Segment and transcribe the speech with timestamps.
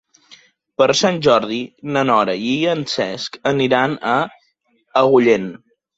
[0.81, 1.59] Per Sant Jordi
[1.97, 4.19] na Nora i en Cesc aniran a
[5.03, 5.47] Agullent.